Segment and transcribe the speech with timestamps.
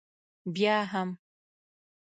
[0.53, 1.09] بیا هم.